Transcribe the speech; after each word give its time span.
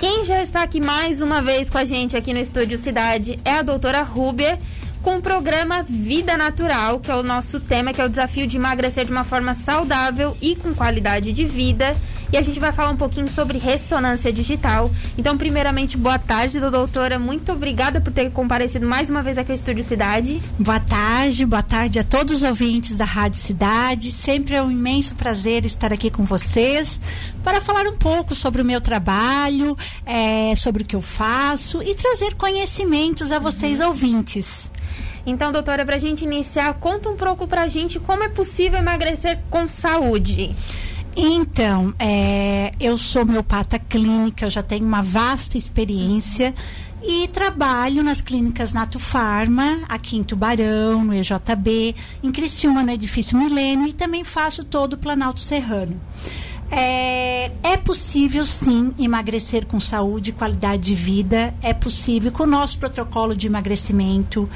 Quem 0.00 0.24
já 0.24 0.42
está 0.42 0.62
aqui 0.62 0.80
mais 0.80 1.20
uma 1.20 1.42
vez 1.42 1.68
com 1.68 1.76
a 1.76 1.84
gente 1.84 2.16
aqui 2.16 2.32
no 2.32 2.38
Estúdio 2.38 2.78
Cidade 2.78 3.38
é 3.44 3.52
a 3.52 3.62
doutora 3.62 4.00
Rúbia, 4.00 4.58
com 5.02 5.18
o 5.18 5.20
programa 5.20 5.84
Vida 5.86 6.38
Natural, 6.38 6.98
que 6.98 7.10
é 7.10 7.14
o 7.14 7.22
nosso 7.22 7.60
tema, 7.60 7.92
que 7.92 8.00
é 8.00 8.06
o 8.06 8.08
desafio 8.08 8.46
de 8.46 8.56
emagrecer 8.56 9.04
de 9.04 9.12
uma 9.12 9.24
forma 9.24 9.52
saudável 9.52 10.34
e 10.40 10.56
com 10.56 10.74
qualidade 10.74 11.34
de 11.34 11.44
vida. 11.44 11.94
E 12.32 12.36
a 12.36 12.42
gente 12.42 12.60
vai 12.60 12.72
falar 12.72 12.90
um 12.90 12.96
pouquinho 12.96 13.28
sobre 13.28 13.58
ressonância 13.58 14.32
digital. 14.32 14.88
Então, 15.18 15.36
primeiramente, 15.36 15.96
boa 15.96 16.18
tarde, 16.18 16.60
doutora. 16.60 17.18
Muito 17.18 17.50
obrigada 17.50 18.00
por 18.00 18.12
ter 18.12 18.30
comparecido 18.30 18.86
mais 18.86 19.10
uma 19.10 19.20
vez 19.20 19.36
aqui 19.36 19.50
ao 19.50 19.56
Estúdio 19.56 19.82
Cidade. 19.82 20.38
Boa 20.56 20.78
tarde, 20.78 21.44
boa 21.44 21.62
tarde 21.62 21.98
a 21.98 22.04
todos 22.04 22.36
os 22.36 22.42
ouvintes 22.44 22.96
da 22.96 23.04
Rádio 23.04 23.40
Cidade. 23.40 24.12
Sempre 24.12 24.54
é 24.54 24.62
um 24.62 24.70
imenso 24.70 25.16
prazer 25.16 25.66
estar 25.66 25.92
aqui 25.92 26.08
com 26.08 26.24
vocês 26.24 27.00
para 27.42 27.60
falar 27.60 27.88
um 27.88 27.96
pouco 27.96 28.32
sobre 28.36 28.62
o 28.62 28.64
meu 28.64 28.80
trabalho, 28.80 29.76
é, 30.06 30.54
sobre 30.54 30.84
o 30.84 30.86
que 30.86 30.94
eu 30.94 31.02
faço 31.02 31.82
e 31.82 31.96
trazer 31.96 32.34
conhecimentos 32.34 33.32
a 33.32 33.40
vocês 33.40 33.80
uhum. 33.80 33.88
ouvintes. 33.88 34.70
Então, 35.26 35.52
doutora, 35.52 35.84
para 35.84 35.96
a 35.96 35.98
gente 35.98 36.24
iniciar, 36.24 36.74
conta 36.74 37.08
um 37.08 37.16
pouco 37.16 37.46
para 37.46 37.62
a 37.62 37.68
gente 37.68 37.98
como 37.98 38.22
é 38.22 38.28
possível 38.28 38.78
emagrecer 38.78 39.38
com 39.50 39.68
saúde. 39.68 40.54
Então, 41.16 41.92
é, 41.98 42.72
eu 42.80 42.96
sou 42.96 43.22
homeopata 43.22 43.78
clínica, 43.78 44.46
eu 44.46 44.50
já 44.50 44.62
tenho 44.62 44.86
uma 44.86 45.02
vasta 45.02 45.58
experiência 45.58 46.54
e 47.02 47.26
trabalho 47.28 48.02
nas 48.02 48.20
clínicas 48.20 48.72
Nato 48.72 48.98
Farma, 48.98 49.80
aqui 49.88 50.16
em 50.16 50.22
Tubarão, 50.22 51.04
no 51.04 51.14
EJB, 51.14 51.96
em 52.22 52.30
Criciúma, 52.30 52.82
no 52.82 52.90
Edifício 52.90 53.36
Milênio 53.36 53.86
e 53.86 53.92
também 53.92 54.22
faço 54.22 54.64
todo 54.64 54.94
o 54.94 54.98
Planalto 54.98 55.40
Serrano. 55.40 56.00
É, 56.72 57.50
é, 57.64 57.76
possível 57.76 58.46
sim 58.46 58.94
emagrecer 58.96 59.66
com 59.66 59.80
saúde 59.80 60.30
e 60.30 60.32
qualidade 60.32 60.82
de 60.84 60.94
vida. 60.94 61.52
É 61.60 61.74
possível 61.74 62.30
com 62.30 62.44
o 62.44 62.46
nosso 62.46 62.78
protocolo 62.78 63.34
de 63.34 63.48
emagrecimento 63.48 64.48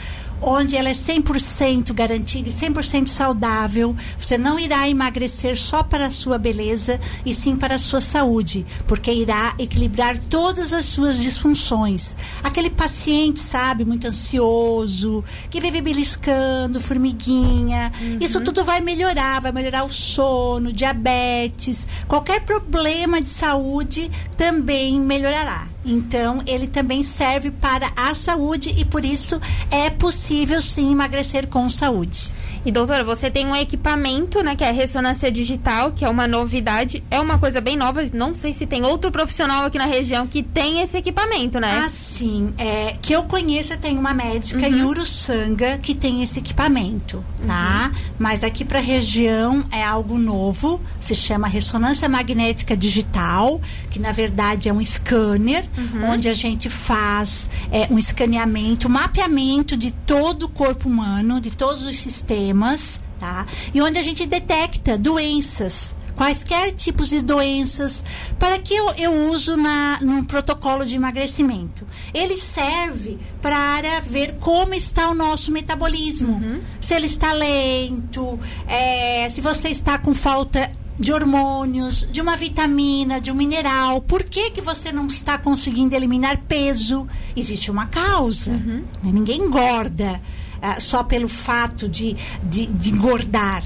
onde 0.45 0.77
ela 0.77 0.89
é 0.89 0.93
100% 0.93 1.93
garantida 1.93 2.49
e 2.49 2.53
100% 2.53 3.07
saudável. 3.07 3.97
Você 4.19 4.37
não 4.37 4.59
irá 4.59 4.89
emagrecer 4.89 5.57
só 5.59 5.83
para 5.83 6.07
a 6.07 6.11
sua 6.11 6.39
beleza 6.39 7.01
e 7.25 7.35
sim 7.35 7.57
para 7.57 7.77
a 7.77 7.79
sua 7.79 8.01
saúde, 8.01 8.67
porque 8.87 9.13
irá 9.13 9.55
equilibrar 9.59 10.19
todas 10.19 10.73
as 10.73 10.85
suas 10.85 11.19
disfunções. 11.19 12.15
Aquele 12.43 12.71
paciente, 12.71 13.41
sabe, 13.41 13.85
muito 13.85 14.07
ansioso, 14.07 15.25
que 15.51 15.61
vive 15.61 15.81
beliscando, 15.81 16.81
formiguinha, 16.81 17.93
uhum. 18.01 18.19
isso 18.21 18.41
tudo 18.41 18.65
vai 18.65 18.81
melhorar, 18.81 19.41
vai 19.41 19.53
melhorar 19.53 19.85
o 19.85 19.93
sono, 19.93 20.73
diabetes, 20.73 21.87
qualquer 22.07 22.41
problema 22.43 23.21
de 23.21 23.29
saúde 23.29 24.11
também 24.37 25.01
melhorará. 25.01 25.74
Então, 25.85 26.43
ele 26.47 26.67
também 26.67 27.03
serve 27.03 27.51
para 27.51 27.91
a 27.97 28.15
saúde 28.15 28.75
e 28.77 28.85
por 28.85 29.05
isso 29.05 29.41
é 29.71 29.91
possível 29.91 30.61
sim 30.63 30.93
emagrecer 30.93 31.47
com 31.49 31.69
saúde. 31.69 32.33
E 32.67 32.73
doutora, 32.73 33.05
você 33.05 33.31
tem 33.31 33.47
um 33.47 33.55
equipamento, 33.55 34.43
né, 34.43 34.57
que 34.57 34.65
é 34.65 34.71
a 34.71 34.73
ressonância 34.73 35.31
digital, 35.31 35.93
que 35.93 36.03
é 36.03 36.09
uma 36.09 36.27
novidade, 36.27 37.05
é 37.11 37.21
uma 37.21 37.39
coisa 37.39 37.61
bem 37.61 37.77
nova. 37.77 38.03
Não 38.15 38.35
sei 38.35 38.55
se 38.55 38.67
tem 38.67 38.85
outro 38.85 39.13
profissional 39.13 39.67
aqui 39.67 39.77
na 39.77 39.85
região 39.85 40.27
que 40.27 40.43
tem 40.43 40.81
esse 40.81 40.97
equipamento, 40.97 41.61
né? 41.61 41.83
Ah, 41.85 41.91
sim. 41.91 42.55
É, 42.57 42.97
que 43.03 43.13
eu 43.13 43.25
conheça 43.25 43.77
tem 43.77 43.99
uma 43.99 44.15
médica 44.15 44.67
uhum. 44.67 44.77
em 44.77 44.83
Uruçanga 44.83 45.77
que 45.77 45.95
tem 45.95 46.23
esse 46.23 46.39
equipamento, 46.39 47.23
tá? 47.47 47.91
Uhum. 47.93 48.15
Mas 48.19 48.43
aqui 48.43 48.65
para 48.65 48.79
a 48.79 48.83
região 48.83 49.67
é 49.71 49.85
algo 49.85 50.17
novo, 50.17 50.81
se 50.99 51.15
chama 51.15 51.47
ressonância 51.47 52.09
magnética 52.09 52.75
digital, 52.75 53.61
que 53.91 53.99
na 53.99 54.13
verdade 54.13 54.71
é 54.71 54.73
um 54.73 54.83
scanner, 54.83 55.67
uhum. 55.77 56.11
onde 56.11 56.29
a 56.29 56.35
gente 56.35 56.69
faz 56.69 57.49
é, 57.71 57.87
um 57.91 57.99
escaneamento, 57.99 58.89
um 58.89 58.93
mapeamento 58.93 59.77
de 59.77 59.93
todo 59.93 60.45
o 60.45 60.49
corpo 60.49 60.89
humano, 60.89 61.41
de 61.41 61.51
todos 61.51 61.85
os 61.85 61.99
sistemas 61.99 63.01
tá? 63.19 63.47
E 63.73 63.81
onde 63.81 63.99
a 63.99 64.03
gente 64.03 64.27
detecta 64.27 64.99
doenças 64.99 65.95
quaisquer 66.15 66.73
tipos 66.73 67.09
de 67.09 67.21
doenças, 67.21 68.05
para 68.39 68.59
que 68.59 68.75
eu, 68.75 68.89
eu 68.97 69.13
uso 69.31 69.57
na, 69.57 69.99
no 70.01 70.25
protocolo 70.25 70.85
de 70.85 70.97
emagrecimento. 70.97 71.87
Ele 72.13 72.39
serve 72.39 73.19
para 73.43 74.01
ver 74.01 74.37
como 74.39 74.75
está 74.75 75.11
o 75.11 75.15
nosso 75.15 75.51
metabolismo. 75.51 76.35
Uhum. 76.35 76.61
Se 76.81 76.95
ele 76.95 77.07
está 77.07 77.33
lento, 77.33 78.39
é, 78.67 79.29
se 79.31 79.41
você 79.41 79.69
está 79.69 79.99
com 79.99 80.15
falta 80.15 80.71
de 80.99 81.13
hormônios, 81.13 82.07
de 82.11 82.21
uma 82.21 82.37
vitamina, 82.37 83.21
de 83.21 83.31
um 83.31 83.35
mineral. 83.35 84.01
Por 84.01 84.25
que, 84.25 84.51
que 84.51 84.61
você 84.61 84.93
não 84.93 85.07
está 85.07 85.39
conseguindo 85.39 85.95
eliminar 85.95 86.43
peso? 86.49 87.07
Existe 87.35 87.71
uma 87.71 87.87
causa. 87.87 88.53
Uhum. 88.53 88.85
Né? 89.03 89.13
Ninguém 89.13 89.41
engorda 89.41 90.21
uh, 90.63 90.81
só 90.81 91.03
pelo 91.03 91.29
fato 91.29 91.89
de, 91.89 92.17
de, 92.43 92.67
de 92.67 92.91
engordar 92.91 93.65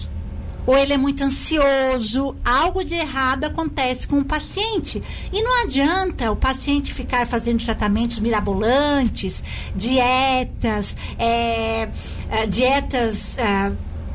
ou 0.68 0.76
ele 0.76 0.92
é 0.92 0.98
muito 0.98 1.24
ansioso, 1.24 2.36
algo 2.44 2.84
de 2.84 2.92
errado 2.92 3.44
acontece 3.44 4.06
com 4.06 4.18
o 4.18 4.24
paciente. 4.24 5.02
E 5.32 5.42
não 5.42 5.62
adianta 5.62 6.30
o 6.30 6.36
paciente 6.36 6.92
ficar 6.92 7.26
fazendo 7.26 7.64
tratamentos 7.64 8.18
mirabolantes, 8.18 9.42
dietas, 9.74 10.94
é, 11.18 11.88
é, 12.28 12.46
dietas 12.46 13.38
é, 13.38 13.72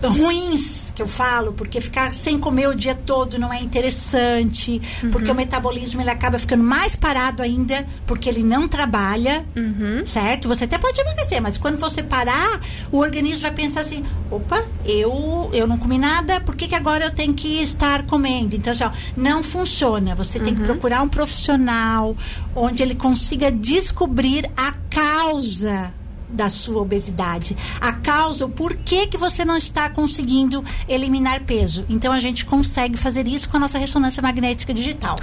ruins 0.08 0.83
que 0.94 1.02
eu 1.02 1.08
falo, 1.08 1.54
porque 1.54 1.82
ficar 1.82 2.14
sem 2.14 2.38
comer 2.38 2.68
o 2.68 2.76
dia 2.76 2.96
todo 2.96 3.40
não 3.40 3.52
é 3.52 3.60
interessante, 3.60 4.82
uhum. 5.04 5.12
porque 5.12 5.30
o 5.30 5.36
metabolismo 5.36 6.02
ele 6.02 6.10
acaba 6.10 6.38
ficando 6.38 6.64
mais 6.64 6.96
parado 6.96 7.42
ainda, 7.42 7.86
porque 8.06 8.30
ele 8.30 8.44
não 8.44 8.68
trabalha, 8.68 9.46
uhum. 9.56 10.06
certo? 10.06 10.48
Você 10.48 10.66
até 10.66 10.78
pode 10.78 11.00
emagrecer, 11.00 11.42
mas 11.42 11.58
quando 11.58 11.80
você 11.80 12.04
parar, 12.04 12.62
o 12.92 12.98
organismo 13.00 13.42
vai 13.42 13.52
pensar 13.52 13.82
assim: 13.82 14.04
opa, 14.30 14.64
eu, 14.86 15.50
eu 15.54 15.68
não 15.68 15.78
comi 15.78 15.98
nada, 15.98 16.40
por 16.42 16.56
que, 16.56 16.68
que 16.68 16.76
agora 16.76 17.06
eu 17.06 17.12
tenho 17.12 17.34
que 17.34 17.62
estar 17.62 18.04
comendo? 18.04 18.56
Então, 18.56 18.72
assim, 18.72 18.84
ó, 18.84 18.92
não 19.18 19.44
funciona. 19.44 20.16
Você 20.16 20.40
tem 20.40 20.54
que 20.54 20.62
uhum. 20.62 20.68
procurar 20.68 21.02
um 21.02 21.08
profissional 21.08 22.16
onde 22.56 22.84
ele 22.84 22.96
consiga 22.96 23.52
descobrir 23.52 24.50
a 24.56 24.74
causa 24.90 25.94
da 26.30 26.50
sua 26.50 26.82
obesidade, 26.82 27.56
a 27.80 27.94
causa, 27.94 28.46
o 28.46 28.50
porquê 28.50 29.08
que 29.08 29.18
você 29.18 29.46
não 29.46 29.56
está 29.56 29.90
conseguindo 29.90 30.64
eliminar 30.88 31.44
peso. 31.44 31.86
Então 31.88 32.12
a 32.12 32.20
gente 32.20 32.46
consegue 32.46 32.98
fazer 32.98 33.28
isso 33.28 33.50
com 33.50 33.58
a 33.58 33.60
nossa 33.60 33.78
ressonância 33.78 34.22
magnética 34.22 34.74
digital. 34.74 35.16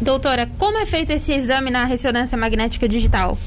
Doutora, 0.00 0.50
como 0.58 0.78
é 0.78 0.86
feito 0.86 1.10
esse 1.10 1.32
exame 1.32 1.70
na 1.70 1.84
ressonância 1.84 2.36
magnética 2.36 2.88
digital? 2.88 3.38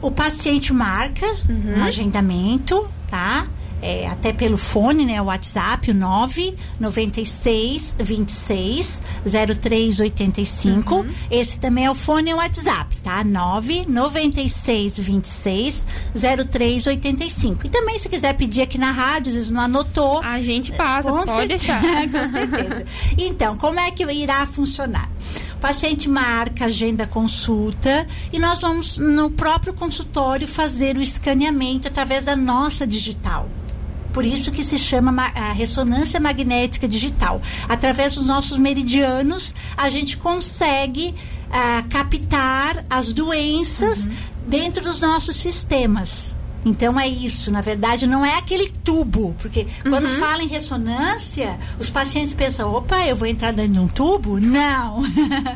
O 0.00 0.10
paciente 0.10 0.72
marca 0.72 1.26
uhum. 1.48 1.78
no 1.78 1.84
agendamento, 1.84 2.88
tá? 3.08 3.46
É, 3.84 4.08
até 4.08 4.32
pelo 4.32 4.56
fone, 4.56 5.04
né? 5.04 5.20
O 5.20 5.26
WhatsApp, 5.26 5.90
o 5.90 5.94
996 5.94 7.96
26 8.00 9.02
0385. 9.26 10.94
Uhum. 10.94 11.12
Esse 11.30 11.58
também 11.58 11.84
é 11.84 11.90
o 11.90 11.94
fone 11.94 12.30
e 12.30 12.34
o 12.34 12.38
WhatsApp, 12.38 12.96
tá? 13.02 13.22
996 13.22 14.98
26 14.98 15.84
0385. 16.14 17.66
E 17.66 17.68
também, 17.68 17.98
se 17.98 18.08
quiser 18.08 18.32
pedir 18.34 18.62
aqui 18.62 18.78
na 18.78 18.90
rádio, 18.90 19.28
às 19.28 19.34
vezes 19.34 19.50
não 19.50 19.60
anotou. 19.60 20.22
A 20.24 20.40
gente 20.40 20.72
passa, 20.72 21.12
pode 21.12 21.48
deixar. 21.48 21.82
com 22.10 22.32
certeza. 22.32 22.86
Então, 23.18 23.54
como 23.58 23.78
é 23.78 23.90
que 23.90 24.02
irá 24.02 24.46
funcionar? 24.46 25.10
O 25.52 25.58
paciente 25.58 26.08
marca, 26.08 26.64
agenda 26.66 27.06
consulta 27.06 28.06
e 28.32 28.38
nós 28.38 28.62
vamos 28.62 28.96
no 28.96 29.30
próprio 29.30 29.74
consultório 29.74 30.48
fazer 30.48 30.96
o 30.96 31.02
escaneamento 31.02 31.88
através 31.88 32.24
da 32.24 32.34
nossa 32.34 32.86
digital. 32.86 33.46
Por 34.14 34.24
isso 34.24 34.52
que 34.52 34.62
se 34.62 34.78
chama 34.78 35.10
a 35.34 35.52
ressonância 35.52 36.20
magnética 36.20 36.86
digital. 36.86 37.42
Através 37.68 38.14
dos 38.14 38.26
nossos 38.26 38.56
meridianos, 38.56 39.52
a 39.76 39.90
gente 39.90 40.16
consegue 40.16 41.14
uh, 41.48 41.88
captar 41.88 42.86
as 42.88 43.12
doenças 43.12 44.04
uhum. 44.04 44.12
dentro 44.46 44.84
dos 44.84 45.00
nossos 45.00 45.34
sistemas. 45.34 46.36
Então 46.64 46.98
é 46.98 47.06
isso, 47.06 47.50
na 47.50 47.60
verdade 47.60 48.06
não 48.06 48.24
é 48.24 48.38
aquele 48.38 48.68
tubo, 48.68 49.34
porque 49.38 49.66
uhum. 49.84 49.90
quando 49.90 50.08
fala 50.18 50.42
em 50.42 50.46
ressonância, 50.46 51.58
os 51.78 51.90
pacientes 51.90 52.32
pensam, 52.32 52.72
opa, 52.72 53.06
eu 53.06 53.14
vou 53.14 53.28
entrar 53.28 53.52
dentro 53.52 53.74
de 53.74 53.78
um 53.80 53.88
tubo? 53.88 54.40
Não, 54.40 55.02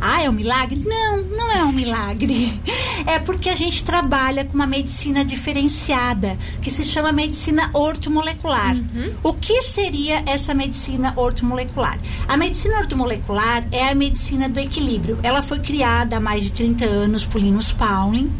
Ah, 0.00 0.22
é 0.22 0.30
um 0.30 0.32
milagre? 0.32 0.80
Não, 0.84 1.22
não 1.22 1.52
é 1.52 1.64
um 1.64 1.72
milagre. 1.72 2.60
É 3.06 3.18
porque 3.18 3.48
a 3.48 3.56
gente 3.56 3.82
trabalha 3.84 4.44
com 4.44 4.54
uma 4.54 4.66
medicina 4.66 5.24
diferenciada, 5.24 6.38
que 6.60 6.70
se 6.70 6.84
chama 6.84 7.12
medicina 7.12 7.70
ortomolecular. 7.72 8.74
Uhum. 8.74 9.14
O 9.22 9.34
que 9.34 9.62
seria 9.62 10.22
essa 10.26 10.54
medicina 10.54 11.12
ortomolecular? 11.16 11.98
A 12.28 12.36
medicina 12.36 12.78
ortomolecular 12.78 13.66
é 13.72 13.88
a 13.88 13.94
medicina 13.94 14.48
do 14.48 14.58
equilíbrio. 14.58 15.18
Ela 15.22 15.42
foi 15.42 15.58
criada 15.60 16.16
há 16.16 16.20
mais 16.20 16.44
de 16.44 16.52
30 16.52 16.84
anos 16.84 17.24
por 17.24 17.40
Linus 17.40 17.72
Pauling. 17.72 18.30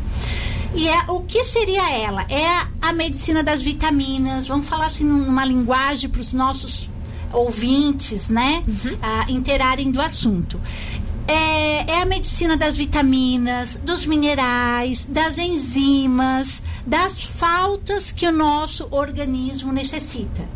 E 0.75 0.89
é, 0.89 0.99
o 1.09 1.21
que 1.23 1.43
seria 1.45 1.91
ela? 1.93 2.25
É 2.29 2.47
a, 2.47 2.69
a 2.83 2.93
medicina 2.93 3.43
das 3.43 3.63
vitaminas. 3.63 4.49
Vamos 4.49 4.69
falar 4.69 4.87
assim 4.87 5.05
numa 5.05 5.45
linguagem 5.45 6.09
para 6.09 6.21
os 6.21 6.33
nossos 6.33 6.89
ouvintes, 7.33 8.29
né, 8.29 8.63
uhum. 8.67 8.95
uh, 8.95 9.31
interarem 9.31 9.93
do 9.93 10.01
assunto 10.01 10.61
é, 11.31 11.85
é 11.89 12.03
a 12.03 12.07
medicina 12.07 12.57
das 12.57 12.77
vitaminas, 12.77 13.79
dos 13.83 14.05
minerais, 14.05 15.07
das 15.07 15.39
enzimas, 15.39 16.63
das 16.87 17.23
faltas 17.23 18.11
que 18.11 18.27
o 18.27 18.33
nosso 18.33 18.89
organismo 18.91 19.73
necessita. 19.73 20.49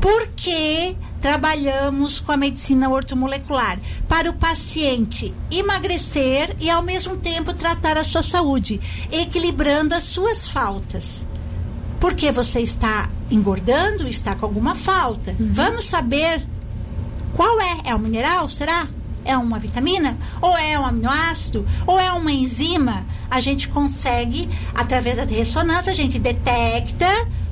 Por 0.00 0.28
que 0.28 0.96
trabalhamos 1.20 2.18
com 2.18 2.32
a 2.32 2.36
medicina 2.36 2.88
ortomolecular? 2.88 3.78
Para 4.08 4.30
o 4.30 4.32
paciente 4.32 5.32
emagrecer 5.50 6.56
e, 6.58 6.68
ao 6.68 6.82
mesmo 6.82 7.16
tempo, 7.18 7.52
tratar 7.52 7.96
a 7.96 8.02
sua 8.02 8.22
saúde, 8.22 8.80
equilibrando 9.12 9.94
as 9.94 10.04
suas 10.04 10.48
faltas. 10.48 11.26
Porque 12.00 12.32
você 12.32 12.60
está 12.60 13.08
engordando, 13.30 14.08
está 14.08 14.34
com 14.34 14.46
alguma 14.46 14.74
falta. 14.74 15.36
Uhum. 15.38 15.50
Vamos 15.52 15.84
saber 15.84 16.44
qual 17.34 17.60
é? 17.60 17.82
É 17.84 17.94
o 17.94 17.98
mineral? 17.98 18.48
Será? 18.48 18.88
É 19.24 19.36
uma 19.36 19.58
vitamina, 19.58 20.16
ou 20.40 20.56
é 20.56 20.78
um 20.78 20.84
aminoácido, 20.84 21.66
ou 21.86 21.98
é 21.98 22.12
uma 22.12 22.32
enzima, 22.32 23.06
a 23.30 23.40
gente 23.40 23.68
consegue, 23.68 24.48
através 24.74 25.16
da 25.16 25.24
ressonância, 25.24 25.92
a 25.92 25.94
gente 25.94 26.18
detecta 26.18 27.08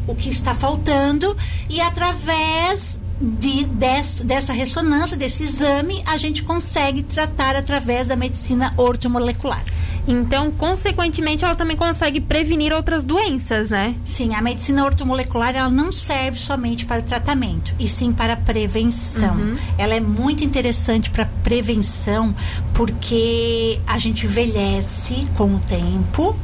o 0.06 0.14
que 0.14 0.28
está 0.28 0.54
faltando 0.54 1.36
e 1.68 1.80
através 1.80 2.98
de, 3.20 3.66
des, 3.66 4.20
dessa 4.22 4.52
ressonância, 4.52 5.16
desse 5.16 5.42
exame, 5.42 6.02
a 6.06 6.16
gente 6.16 6.42
consegue 6.42 7.02
tratar 7.02 7.54
através 7.54 8.08
da 8.08 8.16
medicina 8.16 8.72
ortomolecular. 8.76 9.62
Então, 10.06 10.50
consequentemente, 10.50 11.44
ela 11.44 11.54
também 11.54 11.76
consegue 11.76 12.20
prevenir 12.20 12.72
outras 12.72 13.04
doenças, 13.04 13.70
né? 13.70 13.94
Sim, 14.04 14.34
a 14.34 14.42
medicina 14.42 14.84
ortomolecular 14.84 15.54
ela 15.54 15.70
não 15.70 15.92
serve 15.92 16.38
somente 16.38 16.86
para 16.86 17.00
o 17.00 17.02
tratamento, 17.02 17.74
e 17.78 17.86
sim 17.86 18.12
para 18.12 18.34
a 18.34 18.36
prevenção. 18.36 19.34
Uhum. 19.34 19.56
Ela 19.78 19.94
é 19.94 20.00
muito 20.00 20.44
interessante 20.44 21.10
para 21.10 21.26
prevenção 21.42 22.34
porque 22.72 23.80
a 23.86 23.98
gente 23.98 24.26
envelhece 24.26 25.24
com 25.36 25.54
o 25.54 25.58
tempo. 25.60 26.36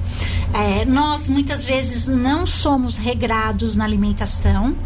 É, 0.53 0.85
nós 0.85 1.29
muitas 1.29 1.65
vezes 1.65 2.07
não 2.07 2.47
somos 2.47 2.97
regrados 2.97 3.75
na 3.77 3.85
alimentação 3.85 4.77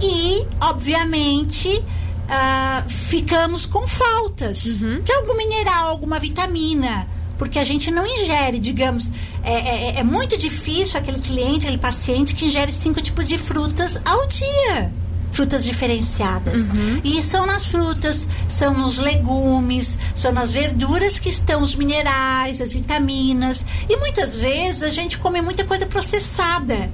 e, 0.00 0.46
obviamente, 0.60 1.82
Uh, 2.22 2.88
ficamos 2.88 3.66
com 3.66 3.86
faltas 3.86 4.64
uhum. 4.64 5.02
de 5.02 5.12
algum 5.12 5.36
mineral, 5.36 5.88
alguma 5.88 6.18
vitamina 6.18 7.06
porque 7.38 7.58
a 7.58 7.64
gente 7.64 7.90
não 7.90 8.06
ingere, 8.06 8.58
digamos, 8.58 9.10
é, 9.42 9.52
é, 9.52 10.00
é 10.00 10.04
muito 10.04 10.36
difícil 10.36 10.98
aquele 10.98 11.20
cliente, 11.20 11.66
aquele 11.66 11.78
paciente 11.78 12.34
que 12.34 12.46
ingere 12.46 12.72
cinco 12.72 13.00
tipos 13.00 13.26
de 13.26 13.38
frutas 13.38 14.00
ao 14.04 14.26
dia 14.26 14.92
frutas 15.32 15.64
diferenciadas. 15.64 16.68
Uhum. 16.68 17.00
E 17.02 17.22
são 17.22 17.46
nas 17.46 17.66
frutas, 17.66 18.28
são 18.48 18.74
nos 18.74 18.98
legumes, 18.98 19.98
são 20.14 20.30
nas 20.30 20.52
verduras 20.52 21.18
que 21.18 21.30
estão 21.30 21.62
os 21.62 21.74
minerais, 21.74 22.60
as 22.60 22.72
vitaminas. 22.72 23.64
E 23.88 23.96
muitas 23.96 24.36
vezes 24.36 24.82
a 24.82 24.90
gente 24.90 25.18
come 25.18 25.40
muita 25.40 25.64
coisa 25.64 25.86
processada. 25.86 26.90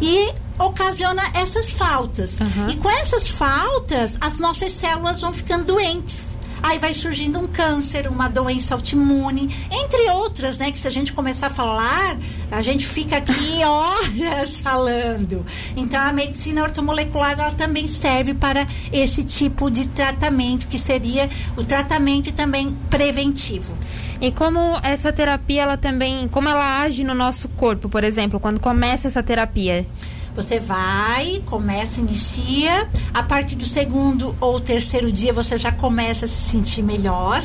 E 0.00 0.32
ocasiona 0.58 1.22
essas 1.34 1.70
faltas. 1.70 2.38
Uhum. 2.40 2.70
E 2.70 2.76
com 2.76 2.90
essas 2.90 3.28
faltas, 3.28 4.18
as 4.20 4.38
nossas 4.38 4.72
células 4.72 5.20
vão 5.20 5.32
ficando 5.32 5.64
doentes. 5.64 6.33
Aí 6.64 6.78
vai 6.78 6.94
surgindo 6.94 7.38
um 7.38 7.46
câncer, 7.46 8.08
uma 8.08 8.26
doença 8.26 8.74
autoimune, 8.74 9.54
entre 9.70 10.10
outras, 10.12 10.56
né? 10.56 10.72
Que 10.72 10.78
se 10.78 10.88
a 10.88 10.90
gente 10.90 11.12
começar 11.12 11.48
a 11.48 11.50
falar, 11.50 12.16
a 12.50 12.62
gente 12.62 12.86
fica 12.86 13.18
aqui 13.18 13.60
horas 13.62 14.60
falando. 14.60 15.44
Então 15.76 16.00
a 16.00 16.10
medicina 16.10 16.62
ortomolecular 16.62 17.32
ela 17.32 17.50
também 17.50 17.86
serve 17.86 18.32
para 18.32 18.66
esse 18.90 19.22
tipo 19.24 19.70
de 19.70 19.88
tratamento, 19.88 20.66
que 20.66 20.78
seria 20.78 21.28
o 21.54 21.62
tratamento 21.62 22.32
também 22.32 22.74
preventivo. 22.88 23.76
E 24.18 24.32
como 24.32 24.58
essa 24.82 25.12
terapia, 25.12 25.64
ela 25.64 25.76
também, 25.76 26.26
como 26.28 26.48
ela 26.48 26.80
age 26.80 27.04
no 27.04 27.12
nosso 27.12 27.46
corpo, 27.50 27.90
por 27.90 28.02
exemplo, 28.02 28.40
quando 28.40 28.58
começa 28.58 29.06
essa 29.06 29.22
terapia? 29.22 29.86
Você 30.34 30.58
vai, 30.58 31.42
começa, 31.46 32.00
inicia. 32.00 32.88
A 33.12 33.22
partir 33.22 33.54
do 33.54 33.64
segundo 33.64 34.36
ou 34.40 34.58
terceiro 34.60 35.10
dia, 35.12 35.32
você 35.32 35.56
já 35.56 35.70
começa 35.70 36.24
a 36.26 36.28
se 36.28 36.50
sentir 36.50 36.82
melhor. 36.82 37.42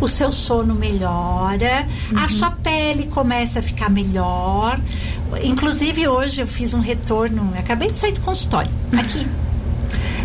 O 0.00 0.08
seu 0.08 0.32
sono 0.32 0.74
melhora, 0.74 1.86
uhum. 2.10 2.18
a 2.18 2.28
sua 2.28 2.50
pele 2.50 3.06
começa 3.06 3.60
a 3.60 3.62
ficar 3.62 3.88
melhor. 3.88 4.80
Inclusive, 5.44 6.08
hoje 6.08 6.40
eu 6.40 6.46
fiz 6.46 6.74
um 6.74 6.80
retorno, 6.80 7.52
acabei 7.56 7.88
de 7.88 7.98
sair 7.98 8.12
do 8.12 8.20
consultório, 8.20 8.70
aqui. 8.98 9.24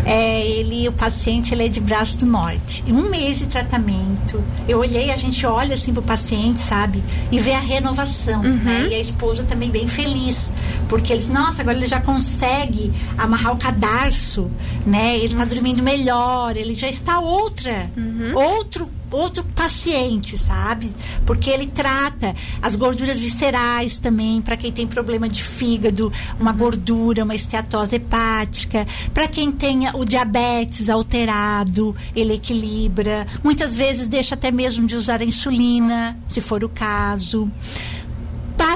É, 0.08 0.40
ele, 0.46 0.88
o 0.88 0.92
paciente, 0.92 1.52
ele 1.52 1.66
é 1.66 1.68
de 1.68 1.80
Braço 1.80 2.18
do 2.18 2.26
Norte. 2.26 2.82
Um 2.88 3.10
mês 3.10 3.38
de 3.38 3.46
tratamento. 3.46 4.42
Eu 4.66 4.78
olhei, 4.78 5.10
a 5.10 5.16
gente 5.18 5.44
olha 5.44 5.74
assim 5.74 5.92
pro 5.92 6.02
paciente, 6.02 6.60
sabe? 6.60 7.04
E 7.30 7.38
vê 7.38 7.52
a 7.52 7.60
renovação. 7.60 8.40
Uhum. 8.42 8.56
Né? 8.56 8.88
E 8.90 8.94
a 8.94 8.98
esposa 8.98 9.44
também 9.44 9.70
bem 9.70 9.86
feliz. 9.86 10.50
Porque 10.88 11.12
eles, 11.12 11.28
nossa, 11.28 11.60
agora 11.60 11.76
ele 11.76 11.86
já 11.86 12.00
consegue 12.00 12.90
amarrar 13.18 13.52
o 13.52 13.58
cadarço, 13.58 14.50
né? 14.86 15.18
Ele 15.18 15.34
tá 15.34 15.44
dormindo 15.44 15.82
melhor, 15.82 16.56
ele 16.56 16.74
já 16.74 16.88
está 16.88 17.20
outra, 17.20 17.90
uhum. 17.96 18.32
outro 18.34 18.90
outro 19.10 19.44
paciente, 19.54 20.36
sabe? 20.36 20.94
Porque 21.26 21.50
ele 21.50 21.66
trata 21.66 22.34
as 22.60 22.74
gorduras 22.74 23.20
viscerais 23.20 23.98
também, 23.98 24.40
para 24.40 24.56
quem 24.56 24.72
tem 24.72 24.86
problema 24.86 25.28
de 25.28 25.42
fígado, 25.42 26.12
uma 26.38 26.52
gordura, 26.52 27.24
uma 27.24 27.34
esteatose 27.34 27.96
hepática, 27.96 28.86
para 29.12 29.28
quem 29.28 29.50
tenha 29.50 29.96
o 29.96 30.04
diabetes 30.04 30.88
alterado, 30.88 31.94
ele 32.14 32.34
equilibra. 32.34 33.26
Muitas 33.42 33.74
vezes 33.74 34.08
deixa 34.08 34.34
até 34.34 34.50
mesmo 34.50 34.86
de 34.86 34.94
usar 34.94 35.22
insulina, 35.22 36.18
se 36.28 36.40
for 36.40 36.62
o 36.64 36.68
caso 36.68 37.50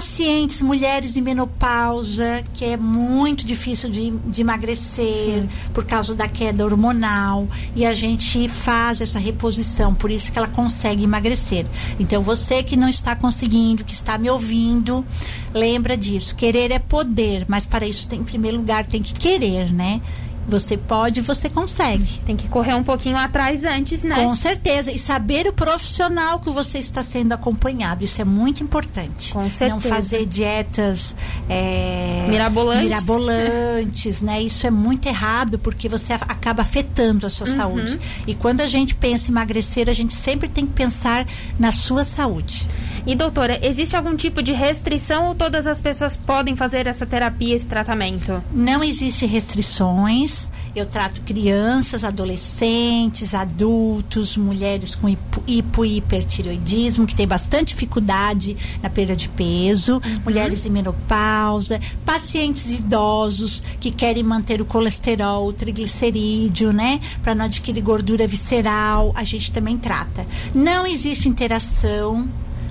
pacientes, 0.02 0.60
mulheres 0.60 1.16
em 1.16 1.20
menopausa, 1.20 2.44
que 2.54 2.64
é 2.64 2.76
muito 2.76 3.46
difícil 3.46 3.88
de, 3.88 4.10
de 4.10 4.40
emagrecer 4.40 5.42
Sim. 5.42 5.48
por 5.72 5.84
causa 5.84 6.12
da 6.12 6.26
queda 6.26 6.64
hormonal. 6.64 7.46
E 7.76 7.86
a 7.86 7.94
gente 7.94 8.48
faz 8.48 9.00
essa 9.00 9.20
reposição, 9.20 9.94
por 9.94 10.10
isso 10.10 10.32
que 10.32 10.38
ela 10.38 10.48
consegue 10.48 11.04
emagrecer. 11.04 11.66
Então, 12.00 12.20
você 12.20 12.64
que 12.64 12.76
não 12.76 12.88
está 12.88 13.14
conseguindo, 13.14 13.84
que 13.84 13.94
está 13.94 14.18
me 14.18 14.28
ouvindo, 14.28 15.06
lembra 15.54 15.96
disso. 15.96 16.34
Querer 16.34 16.72
é 16.72 16.80
poder, 16.80 17.44
mas 17.46 17.64
para 17.64 17.86
isso, 17.86 18.08
tem, 18.08 18.18
em 18.18 18.24
primeiro 18.24 18.56
lugar, 18.56 18.84
tem 18.84 19.00
que 19.00 19.14
querer, 19.14 19.72
né? 19.72 20.00
Você 20.48 20.76
pode, 20.76 21.20
você 21.20 21.48
consegue. 21.48 22.20
Tem 22.26 22.36
que 22.36 22.48
correr 22.48 22.74
um 22.74 22.82
pouquinho 22.82 23.16
atrás 23.16 23.64
antes, 23.64 24.02
né? 24.02 24.16
Com 24.16 24.34
certeza. 24.34 24.90
E 24.90 24.98
saber 24.98 25.46
o 25.46 25.52
profissional 25.52 26.40
que 26.40 26.50
você 26.50 26.78
está 26.78 27.02
sendo 27.02 27.32
acompanhado. 27.32 28.04
Isso 28.04 28.20
é 28.20 28.24
muito 28.24 28.62
importante. 28.62 29.32
Com 29.32 29.48
certeza. 29.48 29.70
Não 29.70 29.80
fazer 29.80 30.26
dietas 30.26 31.14
é, 31.48 32.26
mirabolantes. 32.28 32.84
mirabolantes, 32.84 34.22
né? 34.22 34.42
Isso 34.42 34.66
é 34.66 34.70
muito 34.70 35.06
errado 35.06 35.58
porque 35.58 35.88
você 35.88 36.12
acaba 36.12 36.62
afetando 36.62 37.26
a 37.26 37.30
sua 37.30 37.48
uhum. 37.48 37.56
saúde. 37.56 38.00
E 38.26 38.34
quando 38.34 38.60
a 38.60 38.66
gente 38.66 38.94
pensa 38.94 39.28
em 39.28 39.32
emagrecer, 39.32 39.88
a 39.88 39.92
gente 39.92 40.12
sempre 40.12 40.48
tem 40.48 40.66
que 40.66 40.72
pensar 40.72 41.26
na 41.58 41.70
sua 41.70 42.04
saúde. 42.04 42.68
E 43.04 43.16
doutora, 43.16 43.58
existe 43.66 43.96
algum 43.96 44.16
tipo 44.16 44.40
de 44.40 44.52
restrição 44.52 45.28
ou 45.28 45.34
todas 45.34 45.66
as 45.66 45.80
pessoas 45.80 46.16
podem 46.16 46.54
fazer 46.54 46.86
essa 46.86 47.04
terapia, 47.04 47.56
esse 47.56 47.66
tratamento? 47.66 48.42
Não 48.52 48.82
existe 48.82 49.26
restrições. 49.26 50.50
Eu 50.74 50.86
trato 50.86 51.20
crianças, 51.22 52.04
adolescentes, 52.04 53.34
adultos, 53.34 54.36
mulheres 54.36 54.94
com 54.94 55.08
hipo, 55.08 55.42
hipo 55.46 55.84
hipertiroidismo, 55.84 57.06
que 57.06 57.14
tem 57.14 57.26
bastante 57.26 57.74
dificuldade 57.74 58.56
na 58.80 58.88
perda 58.88 59.16
de 59.16 59.28
peso, 59.28 59.94
uhum. 59.94 60.22
mulheres 60.24 60.64
em 60.64 60.70
menopausa, 60.70 61.80
pacientes 62.06 62.70
idosos 62.70 63.62
que 63.80 63.90
querem 63.90 64.22
manter 64.22 64.60
o 64.62 64.64
colesterol, 64.64 65.46
o 65.46 65.52
triglicerídeo, 65.52 66.72
né? 66.72 67.00
Para 67.22 67.34
não 67.34 67.46
adquirir 67.46 67.82
gordura 67.82 68.26
visceral, 68.26 69.12
a 69.16 69.24
gente 69.24 69.50
também 69.50 69.76
trata. 69.76 70.24
Não 70.54 70.86
existe 70.86 71.28
interação 71.28 72.28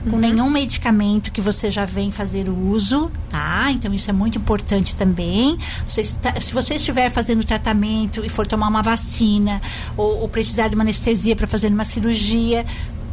com 0.09 0.15
uhum. 0.15 0.19
nenhum 0.19 0.49
medicamento 0.49 1.31
que 1.31 1.41
você 1.41 1.69
já 1.69 1.85
vem 1.85 2.11
fazer 2.11 2.49
uso, 2.49 3.11
tá? 3.29 3.71
Então 3.71 3.93
isso 3.93 4.09
é 4.09 4.13
muito 4.13 4.37
importante 4.37 4.95
também. 4.95 5.57
Você 5.87 6.01
está, 6.01 6.39
se 6.39 6.53
você 6.53 6.75
estiver 6.75 7.09
fazendo 7.09 7.43
tratamento 7.43 8.25
e 8.25 8.29
for 8.29 8.47
tomar 8.47 8.67
uma 8.67 8.81
vacina 8.81 9.61
ou, 9.95 10.21
ou 10.21 10.29
precisar 10.29 10.67
de 10.67 10.75
uma 10.75 10.83
anestesia 10.83 11.35
para 11.35 11.47
fazer 11.47 11.67
uma 11.67 11.85
cirurgia, 11.85 12.65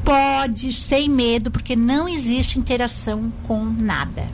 pode 0.05 0.73
sem 0.73 1.09
medo, 1.09 1.51
porque 1.51 1.77
não 1.77 2.09
existe 2.09 2.59
interação 2.59 3.33
com 3.43 3.65
nada. 3.65 4.27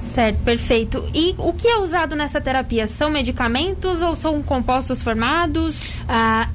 Certo, 0.00 0.38
perfeito. 0.38 1.04
E 1.14 1.34
o 1.36 1.52
que 1.52 1.68
é 1.68 1.78
usado 1.78 2.16
nessa 2.16 2.40
terapia? 2.40 2.86
São 2.86 3.10
medicamentos 3.10 4.00
ou 4.00 4.16
são 4.16 4.42
compostos 4.42 5.02
formados? 5.02 6.02
Ah, 6.08 6.48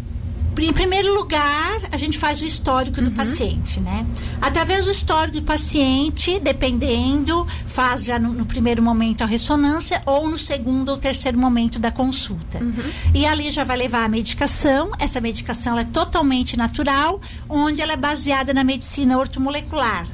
em 0.63 0.73
primeiro 0.73 1.13
lugar, 1.13 1.81
a 1.91 1.97
gente 1.97 2.17
faz 2.17 2.41
o 2.41 2.45
histórico 2.45 2.99
uhum. 2.99 3.05
do 3.05 3.11
paciente, 3.11 3.79
né? 3.79 4.05
Através 4.41 4.85
do 4.85 4.91
histórico 4.91 5.39
do 5.39 5.43
paciente, 5.43 6.39
dependendo, 6.39 7.45
faz 7.67 8.05
já 8.05 8.17
no, 8.17 8.29
no, 8.29 8.45
primeiro 8.45 8.81
momento 8.81 9.21
a 9.21 9.25
ressonância 9.25 10.01
ou 10.05 10.29
no 10.29 10.39
segundo 10.39 10.89
ou 10.89 10.97
terceiro 10.97 11.37
momento 11.37 11.79
da 11.79 11.91
consulta. 11.91 12.59
Uhum. 12.59 12.91
E 13.13 13.25
ali 13.25 13.51
já 13.51 13.63
vai 13.63 13.77
levar 13.77 14.05
a 14.05 14.07
medicação. 14.07 14.91
Essa 14.99 15.19
medicação 15.19 15.77
é 15.77 15.83
totalmente 15.83 16.55
natural, 16.55 17.19
onde 17.49 17.81
ela 17.81 17.93
é 17.93 17.97
baseada 17.97 18.53
na 18.53 18.63
medicina 18.63 19.17
ortomolecular. 19.17 20.07